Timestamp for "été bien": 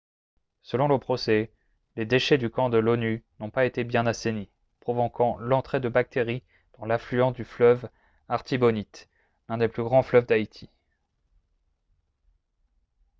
3.65-4.07